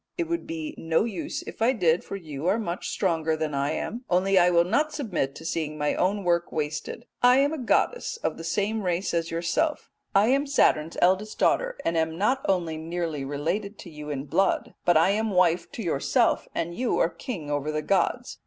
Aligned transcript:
It 0.17 0.27
would 0.27 0.47
be 0.47 0.73
no 0.79 1.03
use 1.03 1.43
if 1.43 1.61
I 1.61 1.73
did, 1.73 2.03
for 2.03 2.15
you 2.15 2.47
are 2.47 2.57
much 2.57 2.89
stronger 2.89 3.37
than 3.37 3.53
I 3.53 3.69
am, 3.73 4.03
only 4.09 4.39
I 4.39 4.49
will 4.49 4.63
not 4.63 4.91
submit 4.91 5.35
to 5.35 5.45
seeing 5.45 5.77
my 5.77 5.93
own 5.93 6.23
work 6.23 6.51
wasted. 6.51 7.05
I 7.21 7.37
am 7.37 7.53
a 7.53 7.59
goddess 7.59 8.17
of 8.23 8.35
the 8.37 8.43
same 8.43 8.81
race 8.81 9.13
as 9.13 9.29
yourself. 9.29 9.91
I 10.15 10.29
am 10.29 10.47
Saturn's 10.47 10.97
eldest 11.03 11.37
daughter 11.37 11.77
and 11.85 11.95
am 11.95 12.17
not 12.17 12.43
only 12.49 12.77
nearly 12.77 13.23
related 13.23 13.77
to 13.77 13.91
you 13.91 14.09
in 14.09 14.25
blood, 14.25 14.73
but 14.85 14.97
I 14.97 15.11
am 15.11 15.29
wife 15.29 15.71
to 15.73 15.83
yourself, 15.83 16.47
and 16.55 16.73
you 16.73 16.97
are 16.97 17.07
king 17.07 17.51
over 17.51 17.71
the 17.71 17.83
gods. 17.83 18.39